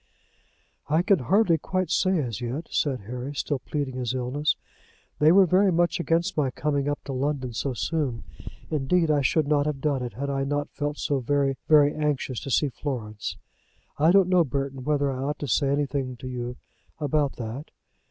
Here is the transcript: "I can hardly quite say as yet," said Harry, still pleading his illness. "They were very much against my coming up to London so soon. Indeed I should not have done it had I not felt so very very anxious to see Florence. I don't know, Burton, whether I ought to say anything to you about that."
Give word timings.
"I 0.87 1.03
can 1.03 1.19
hardly 1.19 1.59
quite 1.59 1.91
say 1.91 2.17
as 2.17 2.41
yet," 2.41 2.65
said 2.71 3.01
Harry, 3.01 3.35
still 3.35 3.59
pleading 3.59 3.97
his 3.97 4.15
illness. 4.15 4.55
"They 5.19 5.31
were 5.31 5.45
very 5.45 5.71
much 5.71 5.99
against 5.99 6.35
my 6.35 6.49
coming 6.49 6.89
up 6.89 7.03
to 7.03 7.13
London 7.13 7.53
so 7.53 7.73
soon. 7.75 8.23
Indeed 8.71 9.11
I 9.11 9.21
should 9.21 9.47
not 9.47 9.67
have 9.67 9.79
done 9.79 10.01
it 10.01 10.13
had 10.13 10.27
I 10.31 10.43
not 10.43 10.71
felt 10.71 10.97
so 10.97 11.19
very 11.19 11.55
very 11.67 11.93
anxious 11.93 12.39
to 12.39 12.49
see 12.49 12.69
Florence. 12.69 13.37
I 13.99 14.09
don't 14.09 14.27
know, 14.29 14.43
Burton, 14.43 14.83
whether 14.85 15.11
I 15.11 15.17
ought 15.21 15.37
to 15.37 15.47
say 15.47 15.69
anything 15.69 16.17
to 16.17 16.27
you 16.27 16.57
about 16.99 17.33
that." 17.35 17.69